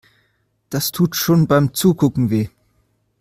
[0.71, 2.49] Das tut schon beim Zugucken weh.